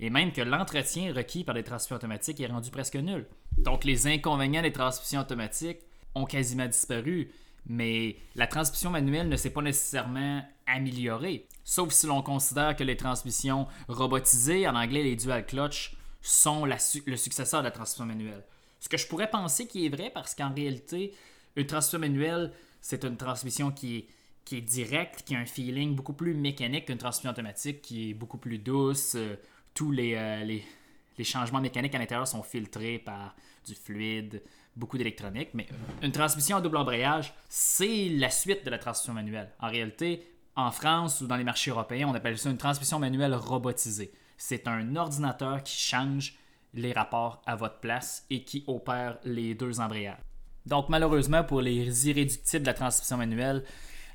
et 0.00 0.10
même 0.10 0.32
que 0.32 0.40
l'entretien 0.42 1.12
requis 1.12 1.44
par 1.44 1.54
les 1.54 1.62
transmissions 1.62 1.96
automatiques 1.96 2.40
est 2.40 2.46
rendu 2.46 2.70
presque 2.70 2.96
nul. 2.96 3.26
Donc 3.58 3.84
les 3.84 4.06
inconvénients 4.06 4.62
des 4.62 4.72
transmissions 4.72 5.20
automatiques 5.20 5.80
ont 6.14 6.24
quasiment 6.24 6.66
disparu, 6.66 7.30
mais 7.66 8.16
la 8.34 8.46
transmission 8.46 8.90
manuelle 8.90 9.28
ne 9.28 9.36
s'est 9.36 9.50
pas 9.50 9.62
nécessairement 9.62 10.42
améliorée, 10.66 11.46
sauf 11.64 11.92
si 11.92 12.06
l'on 12.06 12.22
considère 12.22 12.76
que 12.76 12.84
les 12.84 12.96
transmissions 12.96 13.66
robotisées, 13.88 14.68
en 14.68 14.76
anglais 14.76 15.02
les 15.02 15.16
dual 15.16 15.44
clutch, 15.46 15.96
sont 16.22 16.64
le 16.64 17.16
successeur 17.16 17.60
de 17.60 17.66
la 17.66 17.70
transmission 17.70 18.04
manuelle. 18.04 18.44
Ce 18.80 18.88
que 18.88 18.96
je 18.96 19.06
pourrais 19.06 19.30
penser 19.30 19.66
qui 19.66 19.86
est 19.86 19.88
vrai 19.88 20.10
parce 20.12 20.34
qu'en 20.34 20.52
réalité, 20.52 21.14
une 21.56 21.66
transmission 21.66 21.98
manuelle, 21.98 22.52
c'est 22.80 23.04
une 23.04 23.16
transmission 23.16 23.72
qui 23.72 24.06
est, 24.52 24.60
directe, 24.60 25.22
qui 25.24 25.34
a 25.34 25.38
un 25.38 25.46
feeling 25.46 25.94
beaucoup 25.94 26.12
plus 26.12 26.34
mécanique 26.34 26.86
qu'une 26.86 26.98
transmission 26.98 27.30
automatique 27.30 27.82
qui 27.82 28.10
est 28.10 28.14
beaucoup 28.14 28.38
plus 28.38 28.58
douce. 28.58 29.14
Euh, 29.16 29.36
tous 29.74 29.92
euh, 29.92 30.44
les, 30.44 31.24
changements 31.24 31.60
mécaniques 31.60 31.94
à 31.94 31.98
l'intérieur 31.98 32.28
sont 32.28 32.42
filtrés 32.42 32.98
par 32.98 33.34
du 33.66 33.74
fluide, 33.74 34.42
beaucoup 34.76 34.98
d'électronique. 34.98 35.50
Mais 35.54 35.66
une 36.02 36.12
transmission 36.12 36.58
à 36.58 36.60
double 36.60 36.76
embrayage, 36.76 37.34
c'est 37.48 38.08
la 38.10 38.30
suite 38.30 38.64
de 38.64 38.70
la 38.70 38.78
transmission 38.78 39.12
manuelle. 39.12 39.50
En 39.60 39.68
réalité, 39.68 40.22
en 40.54 40.70
France 40.70 41.20
ou 41.20 41.26
dans 41.26 41.36
les 41.36 41.44
marchés 41.44 41.70
européens, 41.70 42.08
on 42.08 42.14
appelle 42.14 42.38
ça 42.38 42.50
une 42.50 42.56
transmission 42.56 42.98
manuelle 42.98 43.34
robotisée. 43.34 44.12
C'est 44.38 44.68
un 44.68 44.96
ordinateur 44.96 45.62
qui 45.62 45.76
change 45.76 46.38
les 46.76 46.92
rapports 46.92 47.42
à 47.46 47.56
votre 47.56 47.80
place 47.80 48.24
et 48.30 48.44
qui 48.44 48.64
opère 48.66 49.18
les 49.24 49.54
deux 49.54 49.80
embrayages. 49.80 50.18
Donc 50.66 50.88
malheureusement 50.88 51.44
pour 51.44 51.60
les 51.60 52.08
irréductibles 52.08 52.62
de 52.62 52.66
la 52.66 52.74
transmission 52.74 53.16
manuelle, 53.16 53.64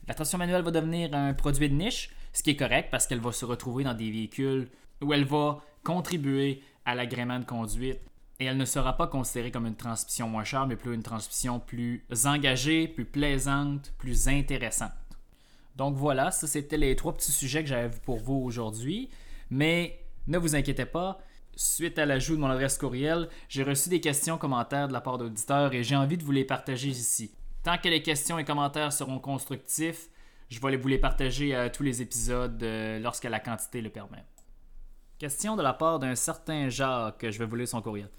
la 0.07 0.13
transmission 0.13 0.37
manuelle 0.37 0.63
va 0.63 0.71
devenir 0.71 1.13
un 1.13 1.33
produit 1.33 1.69
de 1.69 1.75
niche. 1.75 2.09
ce 2.33 2.43
qui 2.43 2.51
est 2.51 2.55
correct 2.55 2.89
parce 2.91 3.07
qu'elle 3.07 3.19
va 3.19 3.31
se 3.31 3.45
retrouver 3.45 3.83
dans 3.83 3.93
des 3.93 4.09
véhicules 4.09 4.69
où 5.01 5.13
elle 5.13 5.25
va 5.25 5.61
contribuer 5.83 6.61
à 6.85 6.95
l'agrément 6.95 7.39
de 7.39 7.45
conduite 7.45 7.99
et 8.39 8.45
elle 8.45 8.57
ne 8.57 8.65
sera 8.65 8.97
pas 8.97 9.07
considérée 9.07 9.51
comme 9.51 9.67
une 9.67 9.75
transmission 9.75 10.27
moins 10.27 10.43
chère, 10.43 10.65
mais 10.65 10.75
plus 10.75 10.95
une 10.95 11.03
transmission 11.03 11.59
plus 11.59 12.03
engagée, 12.25 12.87
plus 12.87 13.05
plaisante, 13.05 13.93
plus 13.99 14.27
intéressante. 14.27 14.91
Donc 15.75 15.95
voilà, 15.95 16.31
ça 16.31 16.47
c'était 16.47 16.77
les 16.77 16.95
trois 16.95 17.13
petits 17.13 17.31
sujets 17.31 17.61
que 17.61 17.69
j'avais 17.69 17.95
pour 18.03 18.17
vous 18.17 18.35
aujourd'hui. 18.35 19.09
Mais 19.51 19.99
ne 20.27 20.37
vous 20.37 20.55
inquiétez 20.55 20.85
pas, 20.85 21.19
suite 21.55 21.99
à 21.99 22.05
l'ajout 22.05 22.35
de 22.35 22.41
mon 22.41 22.49
adresse 22.49 22.77
courriel, 22.77 23.29
j'ai 23.49 23.63
reçu 23.63 23.89
des 23.89 24.01
questions, 24.01 24.37
commentaires 24.37 24.87
de 24.87 24.93
la 24.93 25.01
part 25.01 25.17
d'auditeurs 25.17 25.73
et 25.73 25.83
j'ai 25.83 25.95
envie 25.95 26.17
de 26.17 26.23
vous 26.23 26.31
les 26.31 26.45
partager 26.45 26.89
ici. 26.89 27.31
Tant 27.63 27.77
que 27.77 27.89
les 27.89 28.01
questions 28.01 28.39
et 28.39 28.45
commentaires 28.45 28.91
seront 28.91 29.19
constructifs, 29.19 30.09
je 30.49 30.59
vais 30.59 30.75
vous 30.75 30.87
les 30.87 30.97
partager 30.97 31.55
à 31.55 31.69
tous 31.69 31.83
les 31.83 32.01
épisodes 32.01 32.61
euh, 32.63 32.99
lorsque 32.99 33.23
la 33.23 33.39
quantité 33.39 33.81
le 33.81 33.89
permet. 33.89 34.23
Question 35.17 35.55
de 35.55 35.61
la 35.61 35.73
part 35.73 35.99
d'un 35.99 36.15
certain 36.15 36.69
Jacques, 36.69 37.25
je 37.29 37.37
vais 37.37 37.45
vous 37.45 37.55
lire 37.55 37.67
son 37.67 37.81
courriel. 37.81 38.09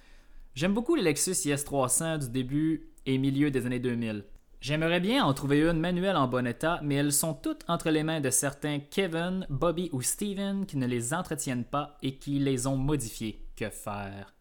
J'aime 0.55 0.73
beaucoup 0.73 0.95
les 0.95 1.03
Lexus 1.03 1.33
IS300 1.33 2.21
du 2.21 2.29
début 2.29 2.91
et 3.07 3.19
milieu 3.19 3.51
des 3.51 3.67
années 3.67 3.81
2000. 3.81 4.25
J'aimerais 4.63 5.01
bien 5.01 5.25
en 5.25 5.35
trouver 5.35 5.59
une 5.63 5.81
manuelle 5.81 6.15
en 6.15 6.29
bon 6.29 6.47
état, 6.47 6.79
mais 6.85 6.95
elles 6.95 7.13
sont 7.13 7.35
toutes 7.35 7.65
entre 7.67 7.91
les 7.91 8.05
mains 8.05 8.21
de 8.21 8.31
certains 8.31 8.79
Kevin, 8.79 9.45
Bobby 9.51 9.91
ou 9.93 10.03
Steven 10.03 10.67
qui 10.67 10.77
ne 10.77 10.87
les 10.87 11.13
entretiennent 11.13 11.65
pas 11.65 11.97
et 12.01 12.15
qui 12.15 12.39
les 12.39 12.69
ont 12.69 12.77
modifiées. 12.77 13.45
Que 13.57 13.71
faire? 13.71 14.33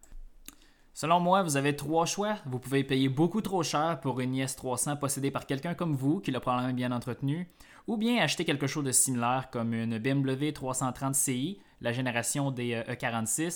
Selon 0.94 1.18
moi, 1.18 1.42
vous 1.42 1.56
avez 1.56 1.74
trois 1.74 2.06
choix. 2.06 2.36
Vous 2.46 2.60
pouvez 2.60 2.84
payer 2.84 3.08
beaucoup 3.08 3.40
trop 3.40 3.64
cher 3.64 3.98
pour 4.00 4.20
une 4.20 4.36
IS300 4.36 5.00
possédée 5.00 5.32
par 5.32 5.44
quelqu'un 5.44 5.74
comme 5.74 5.96
vous 5.96 6.20
qui 6.20 6.30
l'a 6.30 6.38
probablement 6.38 6.72
bien 6.72 6.92
entretenu, 6.92 7.50
ou 7.88 7.96
bien 7.96 8.22
acheter 8.22 8.44
quelque 8.44 8.68
chose 8.68 8.84
de 8.84 8.92
similaire 8.92 9.48
comme 9.50 9.74
une 9.74 9.98
BMW 9.98 10.52
330 10.52 11.16
Ci, 11.16 11.58
la 11.80 11.90
génération 11.90 12.52
des 12.52 12.80
E46. 12.88 13.40
Euh, 13.40 13.48
e 13.48 13.50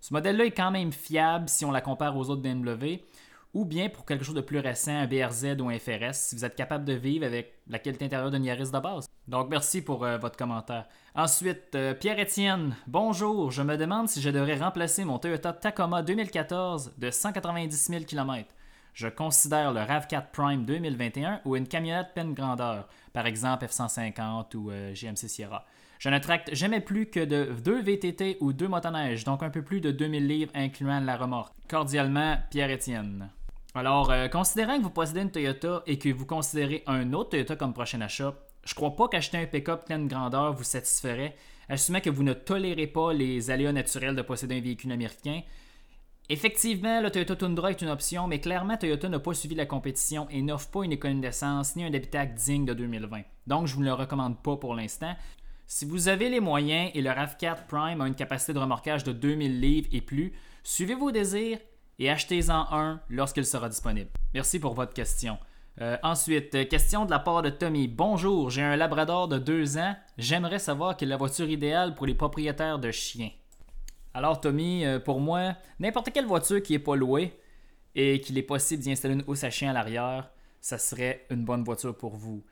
Ce 0.00 0.14
modèle-là 0.14 0.46
est 0.46 0.52
quand 0.52 0.70
même 0.70 0.92
fiable 0.92 1.50
si 1.50 1.66
on 1.66 1.70
la 1.70 1.82
compare 1.82 2.16
aux 2.16 2.30
autres 2.30 2.40
BMW, 2.40 3.02
ou 3.52 3.64
bien 3.64 3.88
pour 3.88 4.04
quelque 4.04 4.24
chose 4.24 4.34
de 4.34 4.40
plus 4.40 4.58
récent, 4.58 4.92
un 4.92 5.06
BRZ 5.06 5.56
ou 5.60 5.68
un 5.68 5.78
FRS, 5.78 6.14
si 6.14 6.36
vous 6.36 6.44
êtes 6.44 6.54
capable 6.54 6.84
de 6.84 6.92
vivre 6.92 7.26
avec 7.26 7.54
la 7.66 7.78
qualité 7.78 8.04
intérieure 8.04 8.30
d'une 8.30 8.44
Yaris 8.44 8.70
de 8.70 8.78
base. 8.78 9.06
Donc 9.26 9.48
merci 9.50 9.82
pour 9.82 10.04
euh, 10.04 10.18
votre 10.18 10.36
commentaire. 10.36 10.86
Ensuite, 11.14 11.74
euh, 11.74 11.94
Pierre-Étienne, 11.94 12.76
bonjour, 12.86 13.50
je 13.50 13.62
me 13.62 13.76
demande 13.76 14.08
si 14.08 14.20
je 14.20 14.30
devrais 14.30 14.56
remplacer 14.56 15.04
mon 15.04 15.18
Toyota 15.18 15.52
Tacoma 15.52 16.02
2014 16.02 16.94
de 16.96 17.10
190 17.10 17.76
000 17.76 18.04
km. 18.04 18.48
Je 18.94 19.08
considère 19.08 19.72
le 19.72 19.80
RAV4 19.80 20.30
Prime 20.32 20.64
2021 20.64 21.40
ou 21.44 21.56
une 21.56 21.66
camionnette 21.66 22.12
pleine 22.12 22.34
grandeur, 22.34 22.88
par 23.12 23.26
exemple 23.26 23.64
F-150 23.64 24.56
ou 24.56 24.70
euh, 24.70 24.94
GMC 24.94 25.28
Sierra. 25.28 25.64
Je 25.98 26.08
ne 26.08 26.18
tracte 26.18 26.54
jamais 26.54 26.80
plus 26.80 27.06
que 27.06 27.20
de 27.20 27.52
2 27.62 27.82
VTT 27.82 28.38
ou 28.40 28.52
2 28.52 28.68
motoneiges, 28.68 29.24
donc 29.24 29.42
un 29.42 29.50
peu 29.50 29.62
plus 29.62 29.80
de 29.80 29.90
2000 29.90 30.26
livres 30.26 30.52
incluant 30.54 30.98
la 31.00 31.16
remorque. 31.16 31.52
Cordialement, 31.68 32.38
Pierre-Étienne. 32.50 33.30
Alors, 33.74 34.10
euh, 34.10 34.26
considérant 34.26 34.78
que 34.78 34.82
vous 34.82 34.90
possédez 34.90 35.20
une 35.20 35.30
Toyota 35.30 35.82
et 35.86 35.98
que 35.98 36.08
vous 36.08 36.26
considérez 36.26 36.82
un 36.86 37.12
autre 37.12 37.30
Toyota 37.30 37.54
comme 37.54 37.72
prochain 37.72 38.00
achat, 38.00 38.34
je 38.64 38.74
crois 38.74 38.96
pas 38.96 39.08
qu'acheter 39.08 39.38
un 39.38 39.46
pick-up 39.46 39.84
pleine 39.84 40.08
grandeur 40.08 40.52
vous 40.54 40.64
satisferait, 40.64 41.36
assumant 41.68 42.00
que 42.00 42.10
vous 42.10 42.24
ne 42.24 42.32
tolérez 42.32 42.88
pas 42.88 43.12
les 43.12 43.50
aléas 43.50 43.72
naturels 43.72 44.16
de 44.16 44.22
posséder 44.22 44.56
un 44.56 44.60
véhicule 44.60 44.90
américain. 44.90 45.42
Effectivement, 46.28 47.00
le 47.00 47.10
Toyota 47.10 47.36
Tundra 47.36 47.70
est 47.70 47.80
une 47.80 47.88
option, 47.88 48.26
mais 48.26 48.40
clairement, 48.40 48.76
Toyota 48.76 49.08
n'a 49.08 49.20
pas 49.20 49.34
suivi 49.34 49.54
la 49.54 49.66
compétition 49.66 50.28
et 50.30 50.42
n'offre 50.42 50.70
pas 50.70 50.84
une 50.84 50.92
économie 50.92 51.20
d'essence 51.20 51.76
ni 51.76 51.84
un 51.84 51.94
habitacle 51.94 52.34
digne 52.34 52.64
de 52.64 52.74
2020. 52.74 53.22
Donc, 53.46 53.66
je 53.66 53.72
ne 53.72 53.76
vous 53.76 53.82
le 53.82 53.92
recommande 53.92 54.42
pas 54.42 54.56
pour 54.56 54.74
l'instant. 54.74 55.14
Si 55.66 55.84
vous 55.84 56.08
avez 56.08 56.28
les 56.28 56.40
moyens 56.40 56.90
et 56.94 57.02
le 57.02 57.10
RAV4 57.10 57.66
Prime 57.68 58.00
a 58.00 58.08
une 58.08 58.16
capacité 58.16 58.52
de 58.52 58.58
remorquage 58.58 59.04
de 59.04 59.12
2000 59.12 59.60
livres 59.60 59.88
et 59.92 60.00
plus, 60.00 60.32
suivez 60.64 60.96
vos 60.96 61.12
désirs 61.12 61.58
et 62.00 62.10
achetez-en 62.10 62.66
un 62.72 63.00
lorsqu'il 63.10 63.44
sera 63.44 63.68
disponible. 63.68 64.10
Merci 64.34 64.58
pour 64.58 64.74
votre 64.74 64.94
question. 64.94 65.38
Euh, 65.80 65.96
ensuite, 66.02 66.54
euh, 66.54 66.64
question 66.64 67.04
de 67.04 67.10
la 67.10 67.18
part 67.18 67.42
de 67.42 67.50
Tommy. 67.50 67.88
Bonjour, 67.88 68.50
j'ai 68.50 68.62
un 68.62 68.74
Labrador 68.74 69.28
de 69.28 69.38
2 69.38 69.78
ans. 69.78 69.94
J'aimerais 70.18 70.58
savoir 70.58 70.96
quelle 70.96 71.08
est 71.08 71.10
la 71.10 71.16
voiture 71.18 71.48
idéale 71.48 71.94
pour 71.94 72.06
les 72.06 72.14
propriétaires 72.14 72.78
de 72.78 72.90
chiens. 72.90 73.30
Alors 74.14 74.40
Tommy, 74.40 74.84
euh, 74.84 74.98
pour 74.98 75.20
moi, 75.20 75.54
n'importe 75.78 76.10
quelle 76.10 76.26
voiture 76.26 76.62
qui 76.62 76.72
n'est 76.72 76.78
pas 76.80 76.96
louée 76.96 77.38
et 77.94 78.20
qu'il 78.20 78.36
est 78.38 78.42
possible 78.42 78.82
d'y 78.82 78.90
installer 78.90 79.14
une 79.14 79.24
housse 79.26 79.44
à 79.44 79.50
chien 79.50 79.70
à 79.70 79.74
l'arrière, 79.74 80.30
ça 80.60 80.78
serait 80.78 81.26
une 81.30 81.44
bonne 81.44 81.64
voiture 81.64 81.96
pour 81.96 82.16
vous. 82.16 82.42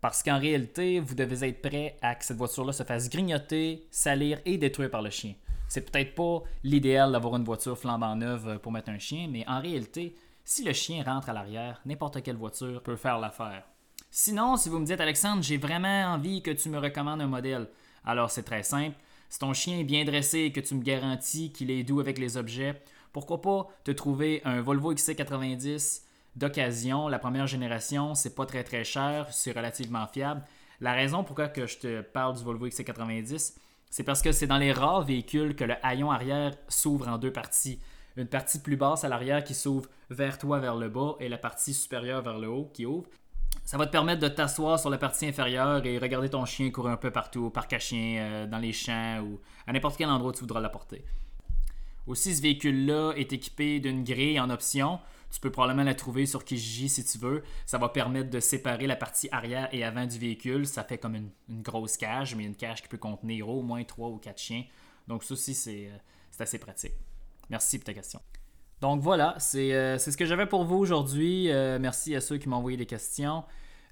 Parce 0.00 0.22
qu'en 0.22 0.38
réalité, 0.38 1.00
vous 1.00 1.14
devez 1.14 1.48
être 1.48 1.62
prêt 1.62 1.96
à 2.02 2.14
que 2.14 2.24
cette 2.24 2.36
voiture-là 2.36 2.72
se 2.72 2.82
fasse 2.82 3.08
grignoter, 3.10 3.86
salir 3.90 4.38
et 4.44 4.58
détruire 4.58 4.90
par 4.90 5.02
le 5.02 5.10
chien. 5.10 5.34
C'est 5.74 5.90
peut-être 5.90 6.14
pas 6.14 6.44
l'idéal 6.62 7.10
d'avoir 7.10 7.34
une 7.34 7.42
voiture 7.42 7.76
flambant 7.76 8.14
neuve 8.14 8.60
pour 8.60 8.70
mettre 8.70 8.90
un 8.90 8.98
chien, 9.00 9.26
mais 9.28 9.44
en 9.48 9.60
réalité, 9.60 10.14
si 10.44 10.62
le 10.62 10.72
chien 10.72 11.02
rentre 11.02 11.30
à 11.30 11.32
l'arrière, 11.32 11.80
n'importe 11.84 12.22
quelle 12.22 12.36
voiture 12.36 12.80
peut 12.80 12.94
faire 12.94 13.18
l'affaire. 13.18 13.64
Sinon, 14.08 14.56
si 14.56 14.68
vous 14.68 14.78
me 14.78 14.86
dites 14.86 15.00
Alexandre, 15.00 15.42
j'ai 15.42 15.56
vraiment 15.56 16.12
envie 16.14 16.42
que 16.42 16.52
tu 16.52 16.68
me 16.68 16.78
recommandes 16.78 17.22
un 17.22 17.26
modèle, 17.26 17.68
alors 18.04 18.30
c'est 18.30 18.44
très 18.44 18.62
simple. 18.62 18.94
Si 19.28 19.40
ton 19.40 19.52
chien 19.52 19.80
est 19.80 19.82
bien 19.82 20.04
dressé 20.04 20.42
et 20.42 20.52
que 20.52 20.60
tu 20.60 20.76
me 20.76 20.82
garantis 20.84 21.50
qu'il 21.50 21.72
est 21.72 21.82
doux 21.82 21.98
avec 21.98 22.18
les 22.18 22.36
objets, 22.36 22.80
pourquoi 23.12 23.42
pas 23.42 23.66
te 23.82 23.90
trouver 23.90 24.42
un 24.44 24.60
Volvo 24.60 24.94
XC90 24.94 26.02
d'occasion, 26.36 27.08
la 27.08 27.18
première 27.18 27.48
génération, 27.48 28.14
c'est 28.14 28.36
pas 28.36 28.46
très 28.46 28.62
très 28.62 28.84
cher, 28.84 29.26
c'est 29.32 29.50
relativement 29.50 30.06
fiable. 30.06 30.44
La 30.80 30.92
raison 30.92 31.24
pourquoi 31.24 31.48
que 31.48 31.66
je 31.66 31.78
te 31.78 32.00
parle 32.00 32.36
du 32.36 32.44
Volvo 32.44 32.68
XC90, 32.68 33.54
c'est 33.90 34.04
parce 34.04 34.22
que 34.22 34.32
c'est 34.32 34.46
dans 34.46 34.58
les 34.58 34.72
rares 34.72 35.02
véhicules 35.02 35.54
que 35.54 35.64
le 35.64 35.74
haillon 35.82 36.10
arrière 36.10 36.52
s'ouvre 36.68 37.08
en 37.08 37.18
deux 37.18 37.32
parties. 37.32 37.78
Une 38.16 38.26
partie 38.26 38.60
plus 38.60 38.76
basse 38.76 39.04
à 39.04 39.08
l'arrière 39.08 39.42
qui 39.42 39.54
s'ouvre 39.54 39.88
vers 40.10 40.38
toi 40.38 40.60
vers 40.60 40.76
le 40.76 40.88
bas 40.88 41.16
et 41.20 41.28
la 41.28 41.38
partie 41.38 41.74
supérieure 41.74 42.22
vers 42.22 42.38
le 42.38 42.48
haut 42.48 42.70
qui 42.72 42.86
ouvre. 42.86 43.08
Ça 43.64 43.78
va 43.78 43.86
te 43.86 43.92
permettre 43.92 44.20
de 44.20 44.28
t'asseoir 44.28 44.78
sur 44.78 44.90
la 44.90 44.98
partie 44.98 45.26
inférieure 45.26 45.84
et 45.86 45.98
regarder 45.98 46.28
ton 46.28 46.44
chien 46.44 46.70
courir 46.70 46.92
un 46.92 46.96
peu 46.96 47.10
partout, 47.10 47.44
au 47.44 47.50
parc 47.50 47.72
à 47.72 47.78
euh, 47.92 48.46
dans 48.46 48.58
les 48.58 48.72
champs 48.72 49.20
ou 49.20 49.40
à 49.66 49.72
n'importe 49.72 49.96
quel 49.96 50.08
endroit 50.08 50.30
où 50.30 50.34
tu 50.34 50.40
voudras 50.40 50.60
l'apporter. 50.60 51.04
Aussi, 52.06 52.34
ce 52.36 52.42
véhicule-là 52.42 53.12
est 53.16 53.32
équipé 53.32 53.80
d'une 53.80 54.04
grille 54.04 54.38
en 54.38 54.50
option 54.50 55.00
tu 55.34 55.40
peux 55.40 55.50
probablement 55.50 55.82
la 55.82 55.96
trouver 55.96 56.26
sur 56.26 56.44
Kijiji 56.44 56.88
si 56.88 57.04
tu 57.04 57.18
veux. 57.18 57.42
Ça 57.66 57.76
va 57.76 57.88
permettre 57.88 58.30
de 58.30 58.38
séparer 58.38 58.86
la 58.86 58.94
partie 58.94 59.28
arrière 59.32 59.68
et 59.72 59.82
avant 59.82 60.06
du 60.06 60.16
véhicule. 60.16 60.64
Ça 60.64 60.84
fait 60.84 60.96
comme 60.96 61.16
une, 61.16 61.62
grosse 61.62 61.96
cage, 61.96 62.36
mais 62.36 62.44
une 62.44 62.54
cage 62.54 62.82
qui 62.82 62.88
peut 62.88 62.98
contenir 62.98 63.48
au 63.48 63.60
moins 63.60 63.82
3 63.82 64.10
ou 64.10 64.18
4 64.18 64.38
chiens. 64.38 64.62
Donc 65.08 65.24
ça 65.24 65.34
aussi, 65.34 65.50
euh, 65.66 65.96
c'est 66.30 66.42
assez 66.42 66.58
pratique. 66.58 66.94
Merci 67.50 67.78
pour 67.78 67.86
ta 67.86 67.94
question. 67.94 68.20
Donc 68.80 69.00
voilà, 69.00 69.34
c'est 69.38 69.74
euh, 69.74 69.98
ce 69.98 70.16
que 70.16 70.24
j'avais 70.24 70.46
pour 70.46 70.64
vous 70.64 70.76
aujourd'hui. 70.76 71.50
Euh, 71.50 71.80
merci 71.80 72.14
à 72.14 72.20
ceux 72.20 72.38
qui 72.38 72.48
m'ont 72.48 72.56
envoyé 72.56 72.76
des 72.76 72.86
questions. 72.86 73.42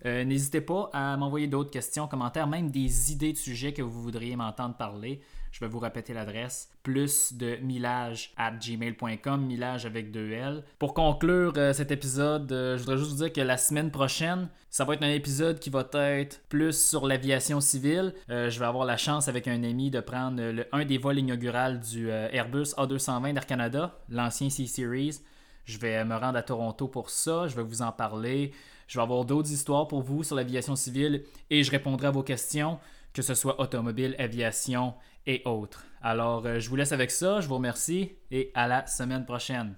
N'hésitez 0.04 0.60
pas 0.60 0.90
à 0.92 1.16
m'envoyer 1.16 1.46
d'autres 1.46 1.70
questions, 1.70 2.06
commentaires, 2.06 2.46
même 2.46 2.70
des 2.70 3.12
idées 3.12 3.32
de 3.32 3.38
sujets 3.38 3.72
que 3.72 3.82
vous 3.82 4.02
voudriez 4.02 4.36
m'entendre 4.36 4.76
parler. 4.76 5.20
Je 5.52 5.60
vais 5.60 5.68
vous 5.68 5.78
répéter 5.78 6.14
l'adresse. 6.14 6.70
Plus 6.82 7.34
de 7.34 7.56
millage 7.56 8.32
at 8.38 8.52
gmail.com, 8.52 9.44
millage 9.44 9.84
avec 9.84 10.10
deux 10.10 10.32
L. 10.32 10.64
Pour 10.78 10.94
conclure 10.94 11.52
euh, 11.58 11.74
cet 11.74 11.90
épisode, 11.90 12.50
euh, 12.50 12.76
je 12.76 12.82
voudrais 12.82 12.96
juste 12.96 13.10
vous 13.10 13.16
dire 13.18 13.32
que 13.32 13.42
la 13.42 13.58
semaine 13.58 13.90
prochaine, 13.90 14.48
ça 14.70 14.84
va 14.86 14.94
être 14.94 15.02
un 15.02 15.10
épisode 15.10 15.60
qui 15.60 15.68
va 15.68 15.86
être 15.92 16.40
plus 16.48 16.72
sur 16.72 17.06
l'aviation 17.06 17.60
civile. 17.60 18.14
Euh, 18.30 18.48
je 18.48 18.58
vais 18.58 18.64
avoir 18.64 18.86
la 18.86 18.96
chance 18.96 19.28
avec 19.28 19.46
un 19.46 19.62
ami 19.62 19.90
de 19.90 20.00
prendre 20.00 20.42
le, 20.42 20.66
un 20.72 20.86
des 20.86 20.96
vols 20.96 21.18
inauguraux 21.18 21.76
du 21.76 22.08
Airbus 22.08 22.72
A220 22.78 23.34
d'Air 23.34 23.46
Canada, 23.46 23.98
l'ancien 24.08 24.48
C-Series. 24.48 25.20
Je 25.66 25.78
vais 25.78 26.02
me 26.04 26.16
rendre 26.16 26.38
à 26.38 26.42
Toronto 26.42 26.88
pour 26.88 27.10
ça. 27.10 27.46
Je 27.46 27.54
vais 27.54 27.62
vous 27.62 27.82
en 27.82 27.92
parler. 27.92 28.52
Je 28.86 28.98
vais 28.98 29.02
avoir 29.02 29.24
d'autres 29.24 29.52
histoires 29.52 29.88
pour 29.88 30.02
vous 30.02 30.22
sur 30.22 30.36
l'aviation 30.36 30.76
civile 30.76 31.24
et 31.50 31.62
je 31.62 31.70
répondrai 31.70 32.06
à 32.06 32.10
vos 32.10 32.22
questions, 32.22 32.78
que 33.12 33.22
ce 33.22 33.34
soit 33.34 33.60
automobile, 33.60 34.16
aviation 34.18 34.94
et 35.26 35.42
autres. 35.44 35.84
Alors, 36.02 36.44
euh, 36.46 36.58
je 36.58 36.68
vous 36.68 36.76
laisse 36.76 36.92
avec 36.92 37.10
ça. 37.10 37.40
Je 37.40 37.48
vous 37.48 37.54
remercie 37.54 38.12
et 38.30 38.50
à 38.54 38.66
la 38.66 38.86
semaine 38.86 39.24
prochaine. 39.24 39.76